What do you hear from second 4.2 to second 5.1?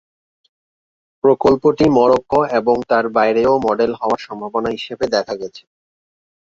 সম্ভাবনা হিসাবে